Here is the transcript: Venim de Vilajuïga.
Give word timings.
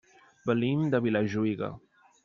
Venim 0.51 0.81
de 0.95 1.03
Vilajuïga. 1.09 1.73